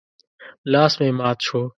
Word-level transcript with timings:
لاس 0.71 0.93
مې 0.99 1.09
مات 1.19 1.39
شو. 1.47 1.61